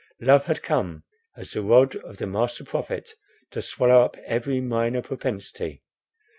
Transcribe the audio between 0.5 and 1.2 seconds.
come,